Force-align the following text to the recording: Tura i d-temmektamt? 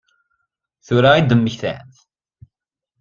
Tura 0.85 1.11
i 1.17 1.21
d-temmektamt? 1.23 1.97